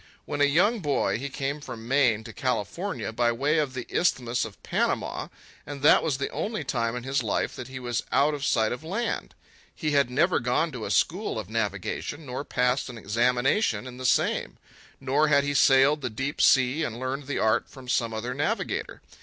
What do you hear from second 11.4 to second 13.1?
navigation, nor passed an